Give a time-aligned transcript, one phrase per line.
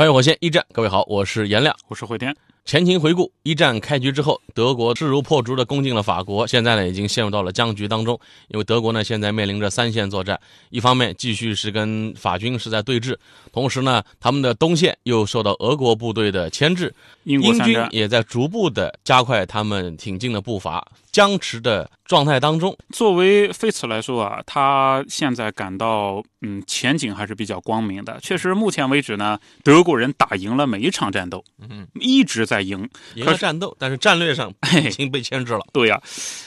[0.00, 2.34] 穿越火线一战，各位好，我是颜亮，我是慧天。
[2.64, 8.18] 前情回顾，一战开局之后，德国势如破竹的攻进了法国，现在呢已经陷入到了僵局当中。
[8.48, 13.14] 因为德国呢现在面临着三线作战，一方面继续是跟法军是在对峙，
[13.52, 16.94] 同时呢他们的东线又受到俄国部队的牵制，
[17.24, 20.90] 英军也在逐步的加快他们挺进的步伐。
[21.12, 28.18] 僵持的状态当中，作为菲茨来说啊，他现在感到嗯前景还是比较光明的。
[28.20, 34.52] 确实，目前为止呢，德国人打赢了每一场战斗，嗯，一直在赢，赢了战斗，但是战略上
[34.84, 35.60] 已经被牵制了。
[35.72, 36.00] 对呀，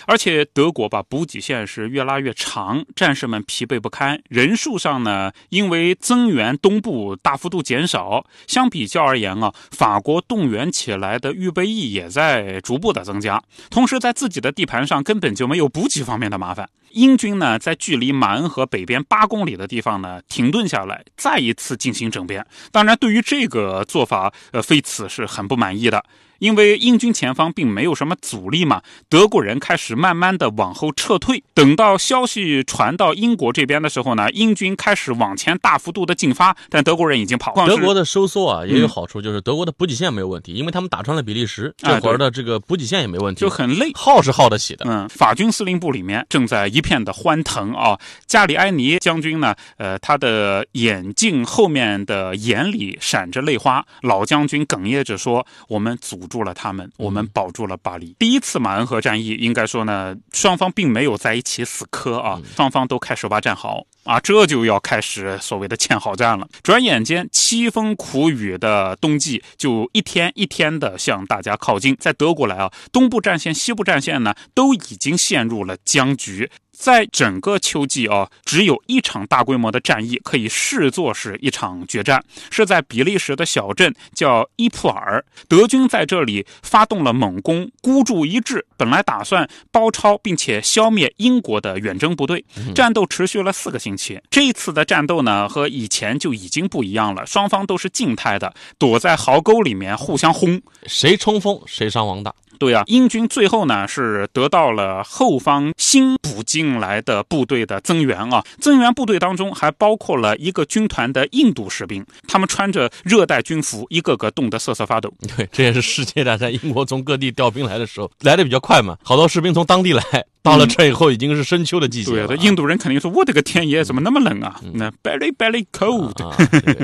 [0.05, 14.52] 而且德国把补给线是越拉越长，战士们疲惫不堪，人数上呢，因为增援东部大幅度减少，相比较而言啊，法国动员起来的预备役也在逐步的增加，同时在自己的。
[14.53, 16.69] 地盘上根本就没有补给方面的麻烦。
[16.91, 22.45] 英军呢，在距离马恩河北边八公里的地方呢停顿下来，再一次进行整编。
[22.71, 26.03] 当然，对于这个做法，呃，菲茨是很不满意的。
[26.43, 31.41] 因为英军前方并没有什么阻力嘛，德国人开始慢慢的往后撤退。
[31.53, 37.53] 等到消息传到英国这边的时候呢，英军开始往前大幅度的进发，但德国人已经跑。
[37.65, 44.85] 德国的收缩啊也有好处，就是德国的补给线没有问题，因为他们打穿了比利时，这会儿的这个补给线也没问题，就很累，耗是耗得起的。
[44.85, 47.97] 嗯，法军司令部里面正在一片的欢腾啊，
[48.27, 58.15] 加里埃尼将军呢，呃，他的眼镜后面的眼里闪着泪花，老将军哽咽着说：“我们阻。”住了他们，我们保住了巴黎。
[58.17, 66.47] 第一次马恩河战役，应该说呢，双方并没有在一起死磕啊，双方都开始挖战壕啊，这就要开始所谓的堑壕战了。
[66.63, 71.95] 转眼间，凄风苦雨的冬季就一天一天的向大家靠近。
[71.99, 76.49] 在德国来啊，东部战线、西部战线呢，都已经陷入了僵局。
[76.75, 92.43] 在整个秋季啊，只有一场大规模的战役可以视作是一场决战，是在比利时的小镇叫伊普尔，德军在这里发动了猛攻，孤注一掷，本来打算包抄并且消灭英国的远征部队。
[92.75, 102.33] 战斗持续了四个星期，这一次的战斗呢和以前就已经不一样了，双方都是静态的，躲在壕沟里面互相轰，谁冲锋谁伤亡大。
[102.59, 115.13] 对啊，英军最后呢是得到了后方新补进来的部队的增援啊，增援部队当中还包括了一个军团的印度士兵，他们穿着热带军服，一个个冻得瑟瑟发抖。
[115.35, 120.03] 对，这也是世界大战英国从各地调兵来的时候来的比较快嘛，好多士兵从当地来。
[120.43, 122.27] 到了这以后，已经是深秋的季节了。
[122.27, 126.11] 对，印度人肯定说：“我的个天爷，怎么那么冷啊？”那 very very cold。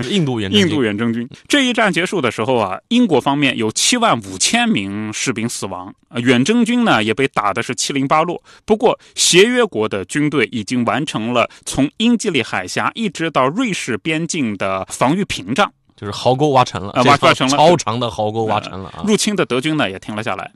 [0.10, 5.94] 印度远印度远征军 这一战结束的时候啊，英国方面有七万五千名士兵死死亡，
[6.24, 8.42] 远征军呢也被打的是七零八落。
[8.64, 15.74] 不过，协约国的军队已经完成了从英吉利海峡一直到瑞士边境的防御屏障。
[16.00, 19.04] 就是壕沟挖成了，挖挖成了超长的壕沟挖成了啊！
[19.06, 20.50] 入侵的德军呢也停了下来。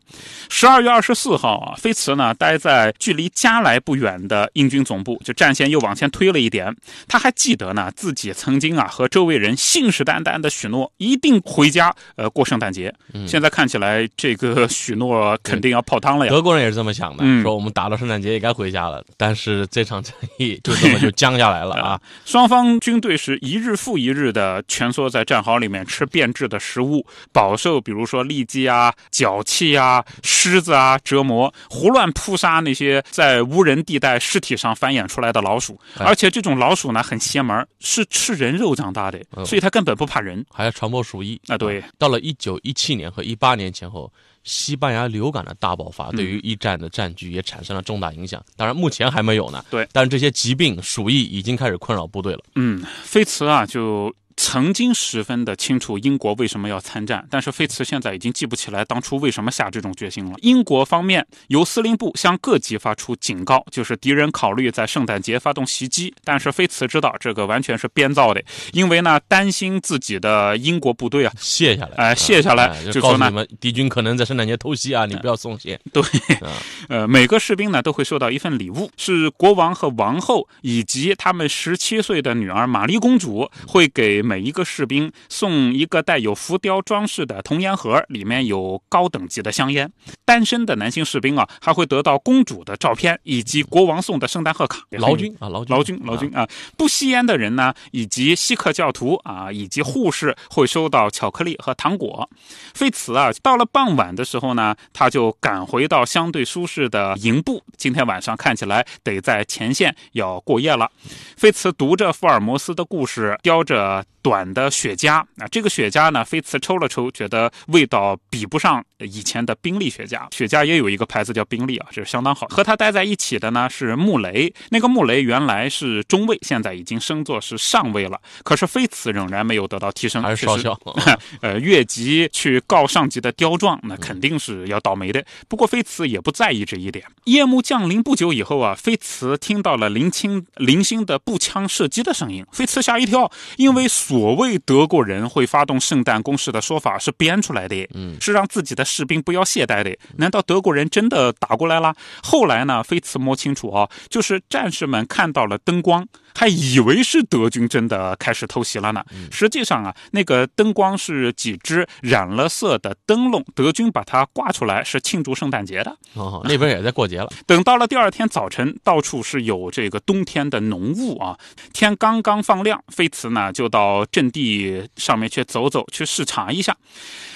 [0.48, 6.74] 十二月二十四号啊，菲茨呢待在距离加莱不远的英军总部，就战线又往前推了一点。
[7.10, 12.94] 他还记得呢，自己曾经啊和周围人信誓旦旦的许诺一定回家呃过圣诞节。
[13.28, 16.32] 现在看起来这个 许诺肯定要泡汤了呀。
[16.32, 19.04] 德国人也是这么想的，说我们打了圣诞节也该回家了。
[19.18, 22.00] 但是这场战役就这么就僵下来了啊！
[22.24, 25.22] 双方军队是一日复一日的蜷缩在。
[25.33, 41.58] 战壕里面吃变质的食物，饱受比如说痢疾啊、脚气啊、虱子啊折磨，胡乱扑杀那些在无人地带尸体上繁衍出来的老鼠，而且这种老鼠呢很邪门，是吃人肉长大的，所以它根本不怕人，还要传播鼠疫啊。
[41.58, 44.12] 对，到了一九一七年和一八年前后，
[44.44, 48.44] 西班牙流感的大爆发，对于一战的战局也产生了重大影响。
[48.58, 49.64] 当然，目前还没有呢。
[49.70, 52.44] 对，但是这些疾病、鼠疫已经开始困扰部队了。
[52.56, 54.14] 嗯，菲茨啊，就。
[54.36, 60.34] 曾经十分的清楚英国为什么要参战，但是菲茨现在已经记不起来当初为什么下这种决心了。
[60.42, 75.80] 英国方面由司令部向各级发出警告，就是敌人考虑在圣诞节发动袭击，但是菲茨知道这个完全是编造的，因为呢担心自己的英国部队啊卸下来，哎卸下来，就告诉你们敌军可能在圣诞节偷袭啊，你不要松懈。
[75.92, 76.02] 对，
[76.90, 84.23] 呃，每个士兵呢都会收到一份礼物，是国王和王后以及他们十七岁的女儿玛丽公主会给。
[84.24, 89.92] 每一个士兵送一个带有浮雕装饰的铜烟盒，里面有高等级的香烟。
[90.24, 94.80] 单身的男性士兵啊，还会得到公主的照片以及国王送的圣诞贺卡。
[94.92, 96.48] 劳军啊，劳军，劳军，劳军啊！
[96.78, 102.30] 不吸烟的人呢，以及锡克教徒啊，以及护士会收到巧克力和糖果。
[102.74, 107.62] 菲茨啊，到了傍晚的时候呢，他就赶回到相对舒适的营部。
[107.76, 110.90] 今天晚上看起来得在前线要过夜了。
[111.36, 114.06] 菲茨读着福尔摩斯的故事，叼着。
[114.24, 120.34] 短的雪茄啊，这个雪茄呢，菲茨抽了抽，觉得味道比不上以前的宾利雪茄。
[120.34, 122.48] 雪茄也有一个牌子叫宾利啊，这是相当好。
[122.48, 128.20] 和他待在一起的呢是穆雷，那个穆雷原来是中尉，现在已经升作是上尉了。
[128.44, 130.80] 可是菲茨仍然没有得到提升，还是少校。
[131.42, 135.24] 呃，越级去告上级的刁状，那肯定是要倒霉的。
[135.50, 137.04] 不过菲茨也不在意这一点。
[137.26, 143.84] 夜幕降临不久以后啊，菲茨听到了零星零星的步枪射击的声音，菲茨吓一跳，因为。
[143.94, 149.96] 所谓德国人会发动圣诞攻势的说法是编出来的，嗯，是让自己的士兵不要懈怠的。
[150.18, 151.96] 难道德国人真的打过来了？
[152.22, 152.84] 后来呢？
[152.84, 156.08] 菲茨摸清楚啊，就是战士们看到了灯光。
[156.36, 159.04] 还以为是德军真的开始偷袭了呢。
[159.32, 165.98] 实际上啊，那个灯光是几只染了色的灯笼，德军把它挂出来是庆祝圣诞节的。
[166.14, 167.32] 哦，那边也在过节了。
[167.46, 171.38] 等到了第二天早晨，到处是有这个冬天的浓雾啊。
[171.74, 176.76] 天刚刚放亮，菲茨呢就到阵地上面去走走，去视察一下。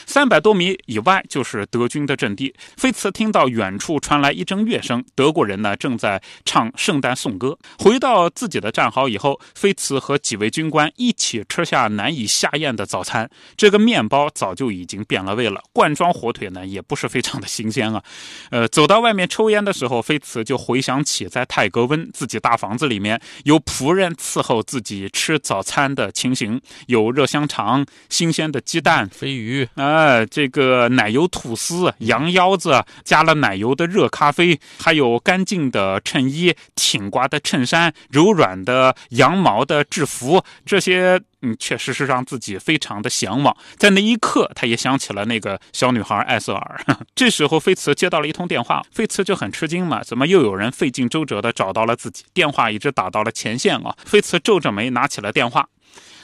[0.08, 2.56] 三百多米以外就是德军的阵地。
[2.78, 7.60] 菲茨听到远处传来一阵乐声，德国人呢正在唱圣诞颂歌。
[7.78, 13.30] 回到自己的战壕以后，菲茨和几位军官一起吃下难以下咽的早餐。
[13.58, 18.02] 这个面包早就已经变了味了，罐装火腿呢也不是非常的新鲜啊。
[18.50, 29.97] 呃，走到外面抽烟的时候，菲茨就回想起在泰格温自己大房子里面有仆人伺候自己吃早餐的情形，有热香肠、新鲜的鸡蛋、飞鱼啊。
[29.97, 29.97] 呃，
[30.30, 43.56] 这个奶油吐司、羊腰子，加了奶油的热咖啡，还有干净的衬衣、挺刮的衬衫、柔软的羊毛的制服，这些嗯，确实是让自己非常的向往。
[43.78, 46.82] 在那一刻，他也想起了那个小女孩艾瑟尔。
[47.14, 52.24] 这时候，菲茨接到了一通电话，菲茨就很吃惊嘛，怎么又有人费尽周折的找到了自己？
[52.34, 53.96] 电话一直打到了前线啊！
[54.04, 55.68] 菲茨皱着眉拿起了电话。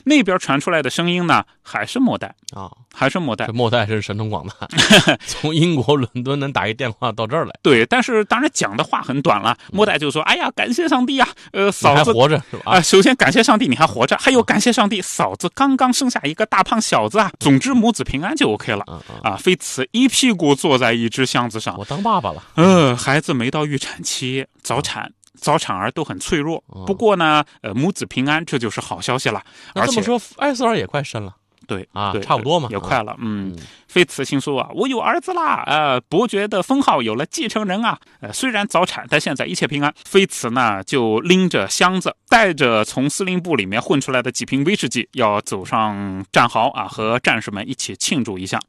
[0.03, 3.47] 那边传出来的声音呢，还是莫代啊，还是莫代。
[3.47, 4.67] 莫代是神通广大，
[5.25, 7.53] 从英国伦敦能打一电话到这儿来。
[7.61, 9.57] 对，但是当然讲的话很短了。
[9.71, 12.73] 莫代就说：“哎呀，感谢上帝啊，呃，嫂子活着是吧？
[12.73, 17.31] 啊，首先感谢上帝你还活着，还有感谢上帝，嫂子刚刚生下一个大胖小子啊。
[17.39, 18.83] 总之母子平安就 OK 了。
[19.23, 22.43] 啊，菲茨一屁股坐在一只箱子上，我当爸爸了。
[22.55, 29.43] 呃，孩子没到预产期，早产。”早产儿都很脆弱，不过呢，呃，母子平安，这就是好消息了。
[29.73, 31.35] 而且说，艾斯尔也快生了，
[31.67, 33.55] 对啊，差不多嘛，也快了，嗯。
[33.93, 39.93] 菲茨心说啊，我有儿子啦，呃，伯爵的封号有了继承人啊，呃，虽然早产，但现在一切平安。
[40.03, 48.59] 菲茨呢，就拎着箱子，带着从司令部里面混出来的几瓶威士忌，要走上战壕啊，和战士们一起庆祝一下。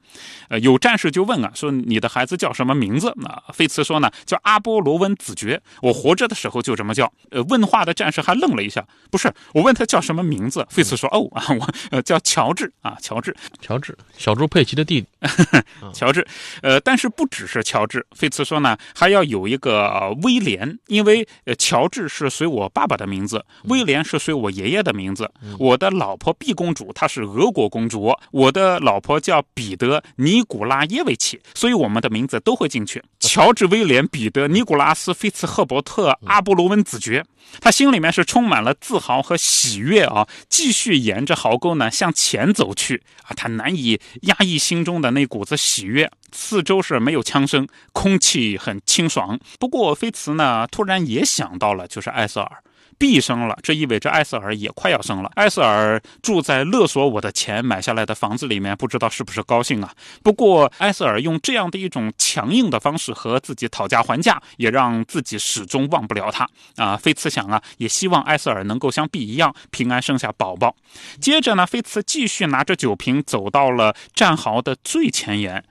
[0.50, 3.11] 呃，有战士就问啊，说你的孩子叫什么名字？
[3.17, 7.11] 那菲茨说呢，叫阿波罗温子爵，我活着的时候就这么叫。
[7.31, 10.67] 呃，问话的战士还愣了一下，不是，我问他叫什么名字？
[10.69, 15.06] 菲茨说，哦啊， 我呃叫乔治啊，乔治，乔治，小猪佩奇的弟弟。
[15.93, 16.26] 乔治，
[16.62, 25.31] 呃，但是不只是乔治，费茨说呢，还要有一个威廉，因为呃，乔治是随我爸爸的名字，威廉是随我爷爷的名字。
[25.58, 33.02] 我的老婆毕公主她是俄国公主，我的老婆叫彼得尼古拉耶维奇，所以我们的名字都会进去。
[33.20, 37.24] 乔治、威廉、彼得、尼古拉斯、菲茨赫伯特、阿波罗温子爵，
[37.60, 40.28] 他心里面是充满了自豪和喜悦啊！
[40.48, 45.14] 继续沿着壕沟呢向前走去啊，他难以压抑心中的。
[45.15, 49.39] 那股子喜悦，四周是没有枪声，空气很清爽。
[49.59, 52.63] 不过菲茨呢，突然也想到了，就是艾瑟尔。
[52.98, 55.31] 毕生了，这意味着艾瑟尔也快要生了。
[55.34, 59.93] 艾瑟尔住在勒索我的钱买下来的房子里面，不知道是不是高兴啊？
[60.22, 66.96] 不过艾瑟尔用这样的一种强硬的方式和自己讨价还价，也让自己始终忘不了他啊。
[66.96, 70.74] 菲茨想啊，也希望艾瑟尔能够像 B 一样平安生下宝宝。
[71.20, 75.65] 接着呢，菲茨继续拿着酒瓶走到了战壕的最前沿。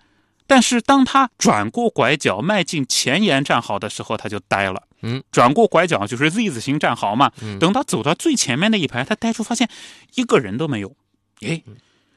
[0.53, 4.83] 但是当他转过拐角迈进前沿战壕的时候，他就呆了。
[5.01, 7.31] 嗯，转过拐角就是 Z 字形战壕嘛。
[7.41, 9.67] 嗯等他走到最前面那一排，他呆住，发现
[10.13, 10.95] 一个人都没有。
[11.41, 11.63] 哎，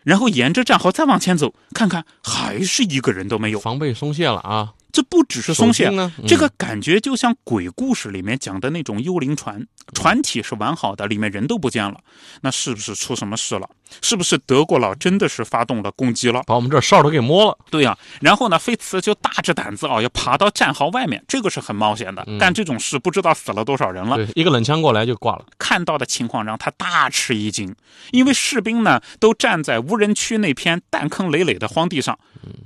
[0.03, 3.59] 然后沿着战壕再往前走，看看还是一个人都没有。
[3.59, 4.75] 防备松懈了啊。
[4.97, 5.93] 这不只是松懈
[6.27, 9.63] 这个感觉就像鬼故事里面讲的那种幽灵船，
[9.93, 12.01] 船体是完好的，里面人都不见了，
[12.41, 13.69] 那是不是出什么事了？
[14.01, 16.43] 是不是德国佬真的是发动了攻击了？
[16.47, 17.59] 把我们这哨都给摸了。
[17.71, 24.27] 对呀、然后呢，菲茨就大着胆子啊，要爬到战壕外面，这个是很冒险的，嗯干这种事不知道死了多少人了。
[24.35, 25.45] 一个冷枪过来就挂了。
[25.59, 27.77] 看到的情况让他大吃一惊，
[28.13, 32.19] 因为士兵呢都站在无人区那片弹坑累累的荒地上，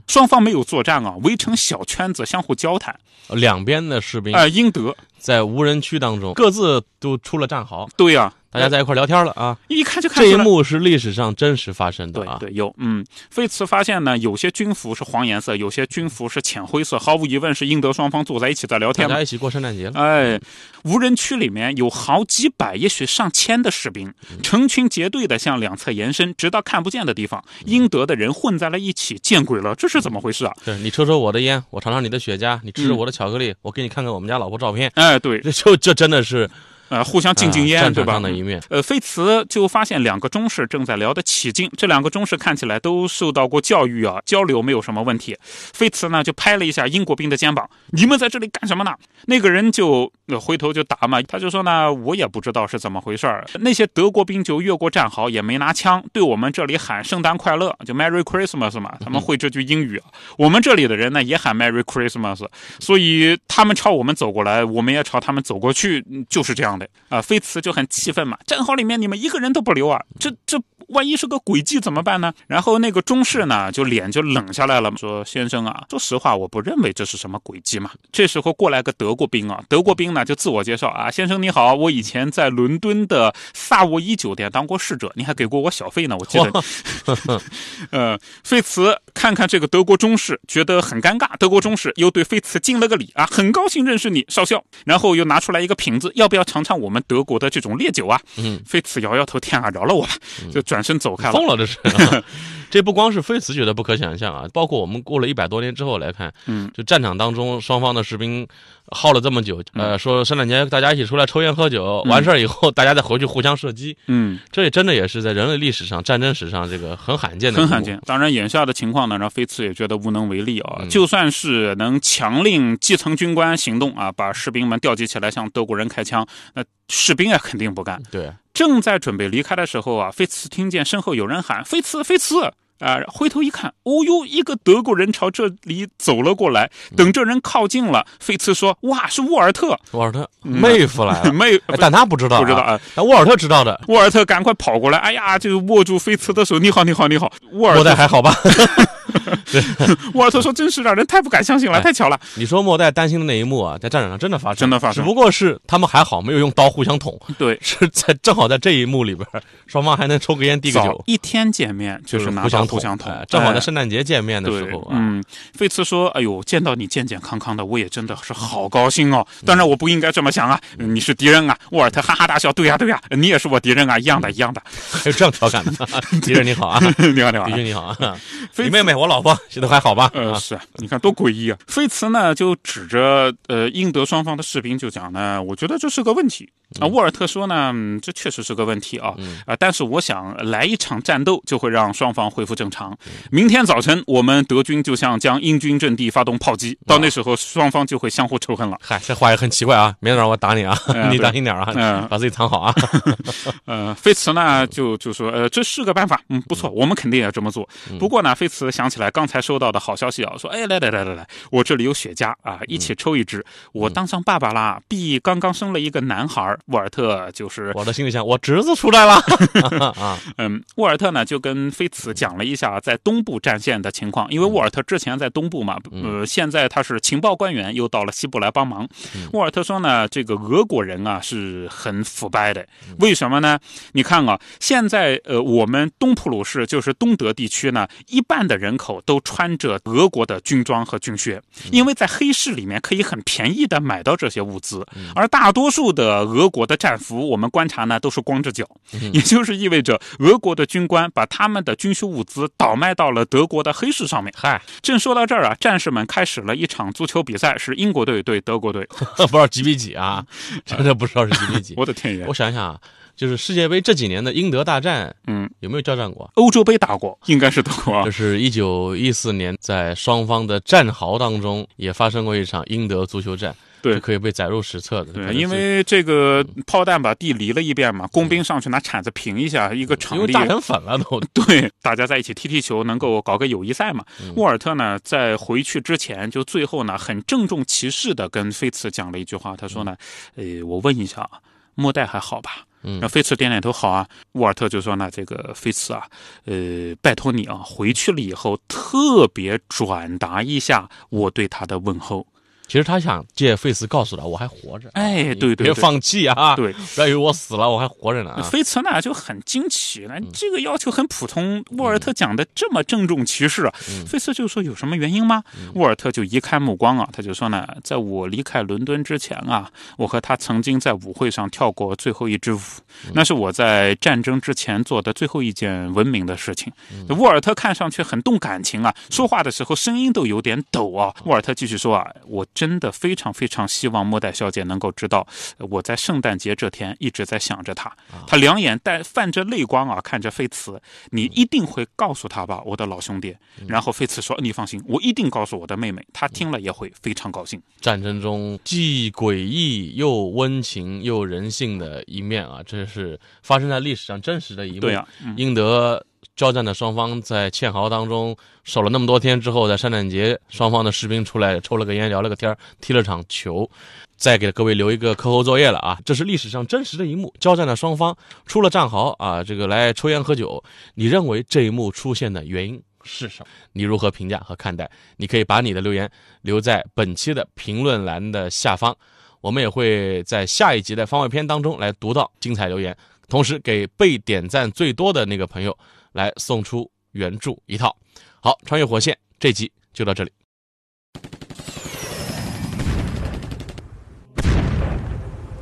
[0.07, 2.99] 双方没有作战啊，围成小圈子相互交谈。
[3.29, 9.57] 两边的士兵呃，英德，在无人区当中，各自都出了战壕，对呀、大家在一块聊天了啊。
[9.69, 10.37] 一看就看出来。
[10.37, 12.37] 这一幕是历史上真实发生的啊。
[12.41, 19.23] 对对，有嗯，菲茨发现呢，有些军服是黄颜色，有些军服是浅灰色，毫无疑问是英德双方坐在一起在聊天大家。
[19.23, 20.01] 一起过圣诞节了。
[20.01, 20.41] 哎，
[20.85, 27.45] 无人区里面有好几百，也许上千的士兵，成群结队的向两侧延伸，直到看不见的地方。
[27.67, 30.53] 英德的人混在了一起，见鬼了，这是怎么回事啊？
[30.65, 34.91] 对你抽抽我的烟，我尝尝你的雪茄，你吃吃嗯我的巧克力，我给你看看我们家老婆照片。
[34.95, 36.51] 哎，对，这就这真的是
[36.91, 38.13] 呃，互相敬敬烟，啊对吧？
[38.15, 38.61] 上的一面。
[38.69, 45.37] 呃，菲茨就发现两个中士正在聊得起劲，这两个中士看起来都受到过教育啊，交流没有什么问题。
[45.43, 48.93] 菲茨呢就拍了一下英国兵的肩膀：“你们在这里干什么呢？”
[49.27, 60.03] 那个人就、呃、回头就答嘛，他就说呢：“我也不知道是怎么回事儿。”那些德国兵就越过战壕，也没拿枪，对我们这里喊“圣诞快乐”，就 “Merry Christmas” 嘛，他们会这句英语。
[60.37, 62.45] 我们这里的人呢也喊 “Merry Christmas”，
[62.81, 67.21] 所以他们朝我们走过来，我们也朝他们走过去，嗯就是这样的啊。
[67.21, 70.61] 菲茨就很气愤嘛，战壕里面你们一个人都不留啊，这这
[70.91, 72.33] 万一是个诡计怎么办呢？
[72.47, 77.91] 然后那个中士呢就脸就冷下来了，说先生啊，说实话我不认为这是什么诡计嘛。
[78.13, 87.41] 这时候过来个德国兵啊，德国兵呢就自我介绍啊，先生你好，我以前在伦敦的萨沃伊酒店当过侍者，你还给过我小费呢，我记得。
[87.91, 91.29] 呃，费茨看看这个德国中士，觉得很尴尬。
[91.39, 94.63] 德国中士又对费茨敬了个礼啊，很高兴认识你，少校。
[94.85, 98.21] 然后又拿出来一个瓶子，要不要尝尝我们德国的这种烈酒啊？
[98.37, 100.13] 嗯，费茨摇摇头，天啊，饶了我吧，
[100.53, 101.33] 就转身走开了。
[101.33, 101.79] 疯了，这是。
[102.71, 108.47] 这不光是菲茨觉得不可想象啊，包括我们过了一百多年之后来看，嗯，就战场当中双方的士兵
[108.93, 118.01] 耗了这么久，呃，说圣诞节大家一起出来抽烟喝酒，完事儿以后大家再回去互相射击，嗯，这也真的也是在人类历史上、战争史上这个很罕见的，很罕见。。
[118.07, 120.77] 当然，眼下的情况呢，让菲茨也觉得无能为力啊。
[120.83, 128.01] 嗯就算是能强令基层军官行动啊，把士兵们调集起来向德国人开枪，那士兵也肯定不干。
[128.13, 136.71] 对，正在准备离开的时候啊，菲茨听见身后有人喊：“菲茨，菲茨！”啊、回头一看，哦呦，一个德国人朝这里走了过来。
[136.95, 142.79] 等这人靠近了，菲茨说：“哇，是沃尔特，沃尔特妹夫来了， 没哎但他不知道啊，不知道啊。
[142.95, 143.81] 但沃尔特知道的。
[143.89, 148.35] 沃尔特赶快跑过来，哎呀，就握住菲茨的手：“你好，你好，你好。”沃尔特，还好吧？
[150.15, 152.19] 沃尔特说：“真是让人太不敢相信了，哎太巧了。
[152.35, 159.27] 你说莫代担心的那一幕啊，在战场上真的发生，真的发生只不过是他们还好没有用刀互相捅，”对，是在正好在这一幕里边，
[159.67, 163.61] 双方还能抽个烟递个酒，一天见面就是拿互相刀互相捅哎，正好在哎。
[163.61, 165.23] 圣诞节见面的时候，啊，嗯，
[165.55, 169.27] 费茨说：“哎呦，见到你健健康康的，我也真的是好高兴哦。
[169.45, 174.63] 当然，我不应该这么想啊，嗯你是敌人啊。”沃尔特哈哈大笑：“对呀，对呀，你也是我敌人啊，一样的，一样的。
[174.91, 175.87] 还有这样调侃的，
[176.23, 177.45] 敌人你好啊，你好，你好。
[177.47, 177.53] 敌。
[177.53, 178.17] 人你好啊，
[178.57, 180.11] 你妹妹我老婆现在还好吧？
[180.13, 181.57] 呃，啊，是啊，你看多诡异啊！
[181.67, 186.47] 菲茨呢就指着呃英德双方的士兵就讲呢，我觉得这是个问题
[186.81, 186.87] 啊。
[186.87, 192.97] 沃尔特说呢，嗯这确实是个问题啊，嗯啊，但是我想来一场战斗就会让双方恢复正常。
[193.31, 198.79] 明天早晨我们德军就向将英军阵地发动炮击，到那时候双方就会相互仇恨了。
[198.83, 202.75] 嗨，这话也很奇怪啊，明天让我打你啊， 嗯你当心点啊，嗯把自己藏好啊。
[203.67, 207.69] 呃，菲茨呢就就说，呃，这是个办法，嗯，不错，我们肯定也这么做。
[207.99, 213.45] 不过呢，菲茨想起来刚才收到的好消息啊，说，哎，来来来来来，我这里有雪茄啊，一起抽一支。
[213.73, 219.15] 我当上爸爸啦，B 刚刚生了一个男孩儿，沃尔特就是，我的心里想，我侄子出来了。
[219.97, 228.89] 啊，嗯，沃尔特呢就跟菲茨讲了一下在东部战线的情况，因为沃尔特之前在东部嘛，呃，现在他是情报官员，又到了西部来帮忙。
[229.33, 232.67] 沃尔特说呢，这个俄国人啊是很腐败的，
[232.99, 233.59] 为什么呢？
[233.93, 241.41] 你看啊，现在呃，我们东普鲁士就是东德地区呢，一半的人口都穿着俄国的军装和军靴，
[241.71, 248.67] 因为在黑市里面可以很便宜的买到这些物资，而大多数的俄国的战俘，我们观察呢都是光着脚，
[249.13, 254.31] 也就是意味着俄国的军官把他们的军需物资倒卖到了德国的黑市上面。
[254.37, 258.87] 嗨，正说到这儿啊，战士们开始了一场足球比赛，是英国队对德国队。
[259.17, 260.27] 不知道几比几啊，
[260.67, 261.75] 真的不知道是几比几。
[261.79, 262.27] 我的天爷！
[262.27, 262.81] 我想想啊，
[263.15, 266.31] 就是世界杯这几年的英德大战，嗯，有没有交战过？
[266.35, 268.11] 欧洲杯打过，应该是德国啊就。
[268.11, 275.13] 是一九一四年，在双方的战壕当中，也发生过一场英德足球战，对是可以被载入史册的。
[275.13, 281.21] 对，因为这个炮弹把地犁了一遍嘛，工兵上去拿铲子平一下，一个场地因为炸成粉了都。
[281.33, 284.05] 对，大家在一起踢踢球，能够搞个友谊赛嘛。
[284.23, 289.97] 嗯沃尔特呢，在回去之前，就最后呢，很郑重其事的跟菲茨讲了一句话，他说呢，
[290.37, 291.41] 呃，我问一下啊，
[291.75, 292.65] 末代还好吧？
[292.83, 294.09] 嗯那菲茨点点头，好啊。
[294.33, 296.07] 沃尔特就说呢，这个菲茨啊，
[296.47, 302.27] 呃，拜托你啊，回去了以后特别转达一下我对他的问候。
[302.71, 304.89] 其实他想借费茨告诉他，我还活着。
[304.93, 306.55] 哎对对对别放弃啊！
[306.55, 308.43] 对，不要以为我死了，我还活着呢啊！
[308.43, 311.65] 费茨呢就很惊奇，嗯那这个要求很普通。
[311.79, 315.43] 沃尔特讲的这么郑重其事啊，嗯菲茨就说有什么原因吗？
[315.75, 322.61] 沃尔特就移开目光啊，他就说呢，在我离开伦敦之前啊，我和他曾经在舞会上跳过最后一支舞，
[323.07, 326.73] 嗯那是我在战争之前做的最后一件文明的事情。
[326.93, 331.13] 嗯沃尔特看上去很动感情啊，说话的时候声音都有点抖啊。
[331.25, 335.27] 沃尔特继续说啊，我真的非常非常希望莫代小姐能够知道，
[335.57, 337.91] 呃我在圣诞节这天一直在想着她。
[338.27, 340.79] 她两眼带泛着泪光啊，看着菲茨，
[341.11, 343.35] 你一定会告诉她吧，我的老兄弟。
[343.67, 347.59] 然后菲茨说：“你放心，我一定告诉我的妹妹，她听了也会非常高兴。
[347.81, 354.81] 战争中既诡异又温情又人性的一面啊，这是发生在历史上真实的一幕。
[354.81, 356.05] 对啊、嗯英德
[356.41, 363.71] 交战的双方在堑壕当中守了那么多天之后，在圣诞节，双方的士兵出来抽了个烟，聊了个天，踢了场球。
[364.17, 365.99] 再给各位留一个课后作业了啊！
[366.03, 368.17] 这是历史上真实的一幕，交战的双方
[368.47, 370.65] 出了战壕啊，这个来抽烟喝酒。
[370.95, 373.47] 你认为这一幕出现的原因是什么？
[373.75, 374.91] 你如何评价和看待？
[375.19, 378.97] 你可以把你的留言留在本期的评论栏的下方，
[379.43, 382.97] 我们也会在下一集的番外篇当中来读到精彩留言，
[383.29, 385.77] 同时给被点赞最多的那个朋友
[386.13, 387.97] 来送出原著一套。
[388.43, 390.33] 好，穿越火线这集就到这里。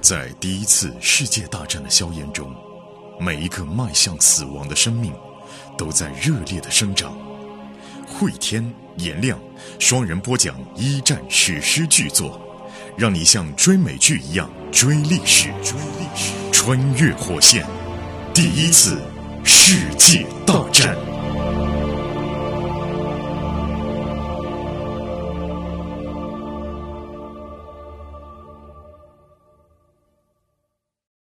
[0.01, 2.55] 在第一次世界大战的硝烟中，
[3.21, 5.13] 每一个迈向死亡的生命
[5.77, 7.15] 都在热烈的生长。
[8.07, 9.39] 慧天、颜亮
[9.79, 12.41] 双人播讲一战史诗巨作，
[12.97, 15.51] 让你像追美剧一样追历史。
[15.63, 17.67] 追历史，穿越火线，
[18.33, 18.99] 第一次
[19.51, 21.08] 世界大战。